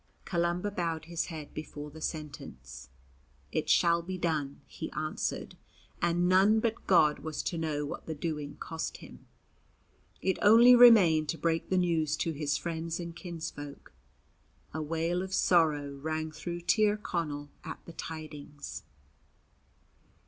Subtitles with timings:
[0.25, 2.89] Columba bowed his head before the sentence.
[3.51, 5.55] "It shall be done," he answered,
[6.01, 9.27] and none but God was to know what the doing cost him.
[10.19, 13.93] It only remained to break the news to his friends and kinsfolk.
[14.73, 18.81] A wail of sorrow rang through Tir Connell at the tidings.